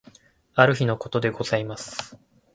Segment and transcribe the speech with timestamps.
[0.55, 2.17] ある日の事でございます。